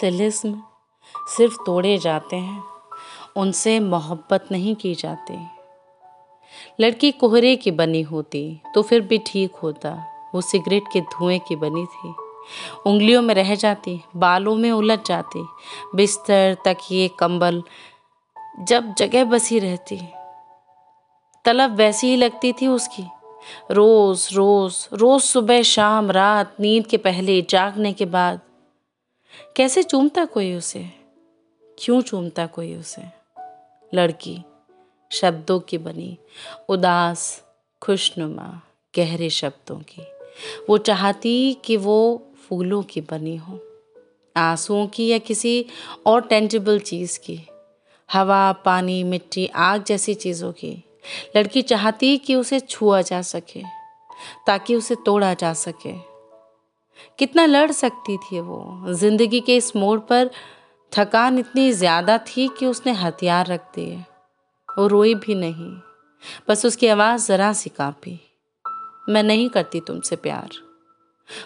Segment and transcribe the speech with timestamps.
[0.00, 0.62] तिलिस्म
[1.36, 2.64] सिर्फ़ तोड़े जाते हैं,
[3.36, 5.34] उनसे मोहब्बत नहीं की जाती।
[6.80, 9.90] लड़की कोहरे की बनी होती तो फिर भी ठीक होता।
[10.34, 12.14] वो सिगरेट के धुएँ की बनी थी।
[12.86, 15.46] उंगलियों में रह जाती, बालों में उलझ जाती।
[15.94, 17.62] बिस्तर तकिए कंबल
[18.60, 20.00] जब जगह बसी रहती।
[21.44, 23.04] तलब वैसी ही लगती थी उसकी।
[23.70, 28.40] रोज रोज रोज सुबह, शाम, रात, नींद के पहले, जागने के बाद।
[29.56, 30.86] कैसे चूमता कोई उसे?
[31.78, 33.02] क्यों चूमता कोई उसे?
[33.94, 34.38] लड़की,
[35.12, 36.18] शब्दों की बनी,
[36.68, 37.44] उदास,
[37.82, 38.60] खुशनुमा,
[38.96, 40.02] गहरे शब्दों की।
[40.70, 43.60] वो चाहती कि वो फूलों की बनी हो,
[44.36, 45.66] आंसुओं की या किसी
[46.06, 47.40] और टेंजिबल चीज़ की।
[48.12, 50.84] हवा, पानी, मिट्टी, आग जैसी चीज़ों की।
[51.36, 53.62] लड़की चाहती कि उसे छुआ जा सके,
[54.46, 56.09] ताकि उसे तोड़ा जा सके।
[57.18, 58.84] कितना लड़ सकती थी वो?
[58.88, 60.30] ज़िंदगी के इस मोड़ पर
[60.92, 63.96] थकान इतनी ज़्यादा थी कि उसने हथियार रख दिए।
[64.78, 65.72] वो रोई भी नहीं।
[66.48, 68.18] बस उसकी आवाज़ जरा सी कांपी।
[69.08, 70.48] मैं नहीं करती तुमसे प्यार।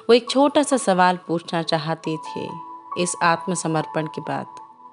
[0.09, 2.48] वो एक छोटा सा सवाल पूछना चाहती थी
[3.03, 4.47] इस आत्मसमर्पण के बाद।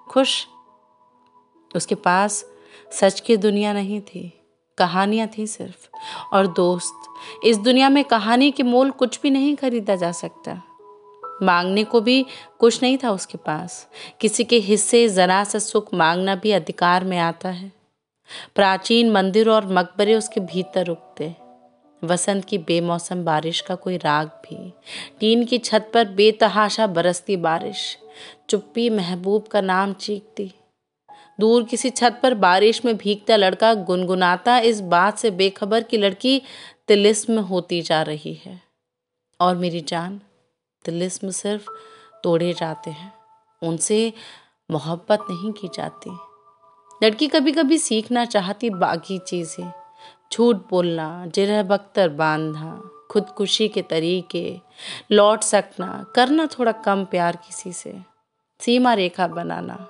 [0.09, 0.47] खुश?
[1.75, 2.45] उसके पास
[2.91, 4.40] सच की दुनिया नहीं थी।
[4.77, 5.89] कहानियाँ थी सिर्फ़।
[6.33, 6.93] और दोस्त,
[7.43, 10.61] इस दुनिया में कहानी के मोल कुछ भी नहीं खरीदा जा सकता।
[11.43, 12.25] मांगने को भी
[12.59, 13.87] कुछ नहीं था उसके पास।
[14.21, 17.71] किसी के हिस्से जरा सा सुख मांगना भी अधिकार में आता है।
[18.55, 21.35] प्राचीन मंदिर और मकबरे उसके भीतर उगते
[22.03, 24.73] वसंत की बेमौसम बारिश का कोई राग भी।
[25.19, 27.97] टीन की छत पर बेतहाशा बरसती बारिश।
[28.49, 30.53] चुप्पी महबूब का नाम चीखती।
[31.39, 36.41] दूर किसी छत पर बारिश में भीगता लड़का गुनगुनाता इस बात से बेखबर कि लड़की
[36.87, 38.61] तिलिस्म होती जा रही है।
[39.41, 40.21] और मेरी जान
[40.85, 41.69] तिलिस्म सिर्फ़
[42.23, 43.13] तोड़े जाते हैं।
[43.63, 44.13] उनसे
[44.71, 46.17] मोहब्बत नहीं की जाती।
[47.03, 49.71] लड़की कभी कभी सीखना चाहती बाकी चीज़ें।
[50.33, 54.59] झूठ बोलना, जिरह बख्तर बांधना, खुदकुशी के तरीके,
[55.11, 57.99] लौट सकना, करना थोड़ा कम प्यार किसी से।
[58.59, 59.87] सीमा रेखा बनाना।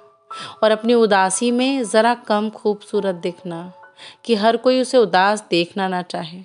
[0.63, 3.73] और अपनी उदासी में ज़रा कम खूबसूरत दिखना,
[4.25, 6.39] कि हर कोई उसे उदास देखना ना चाहे।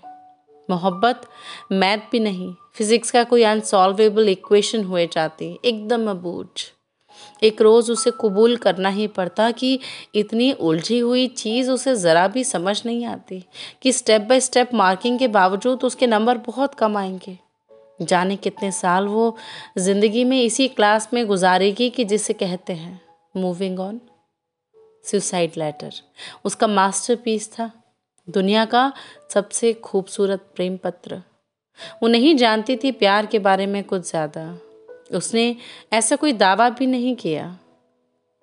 [0.71, 1.21] मोहब्बत,
[1.73, 6.47] मैथ भी नहीं, फिजिक्स का कोई अनसॉल्वेबल इक्वेशन हुए जाती, एकदम अबूझ।
[7.43, 9.79] एक रोज़ उसे कबूल करना ही पड़ता कि
[10.15, 13.45] इतनी उलझी हुई चीज़ उसे ज़रा भी समझ नहीं आती,
[13.83, 17.39] कि स्टेप बाय स्टेप मार्किंग के बावजूद उसके नंबर बहुत कम आएँगे।
[18.03, 19.37] जाने कितने साल वो
[19.79, 23.06] ज़िंदगी में इसी क्लास में गुजारेगी कि जिसे कहते हैं।
[23.37, 24.01] मूविंग ऑन
[25.05, 25.93] सुसाइड लेटर
[26.45, 27.71] उसका मास्टरपीस था.
[28.29, 28.93] दुनिया का
[29.35, 31.23] सबसे खूबसूरत प्रेम पत्र
[32.03, 34.43] वो नहीं जानती थी प्यार के बारे में कुछ ज़्यादा.
[35.15, 35.57] उसने
[35.93, 37.59] ऐसा कोई दावा भी नहीं किया.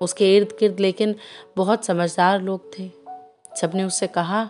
[0.01, 1.15] उसके इर्द गिर्द लेकिन
[1.57, 2.89] बहुत समझदार लोग थे.
[3.57, 4.43] सबने उससे कहा,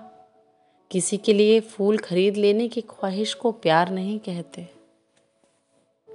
[0.91, 4.67] किसी के लिए फूल खरीद लेने की ख्वाहिश को प्यार नहीं कहते.